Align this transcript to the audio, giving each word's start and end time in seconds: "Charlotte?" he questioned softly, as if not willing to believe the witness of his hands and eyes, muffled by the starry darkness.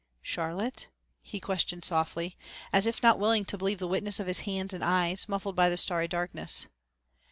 "Charlotte?" 0.23 0.89
he 1.21 1.39
questioned 1.39 1.85
softly, 1.85 2.35
as 2.73 2.87
if 2.87 3.03
not 3.03 3.19
willing 3.19 3.45
to 3.45 3.55
believe 3.55 3.77
the 3.77 3.87
witness 3.87 4.19
of 4.19 4.25
his 4.25 4.39
hands 4.39 4.73
and 4.73 4.83
eyes, 4.83 5.29
muffled 5.29 5.55
by 5.55 5.69
the 5.69 5.77
starry 5.77 6.07
darkness. 6.07 6.65